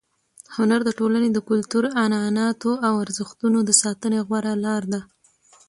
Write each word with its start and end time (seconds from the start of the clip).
هنر 0.55 0.79
د 0.85 0.89
ټولنې 0.99 1.29
د 1.33 1.39
کلتور، 1.49 1.83
عنعناتو 2.01 2.71
او 2.87 2.93
ارزښتونو 3.03 3.57
د 3.63 3.71
ساتنې 3.81 4.19
غوره 4.27 4.53
لار 4.65 4.83
ده. 4.93 5.01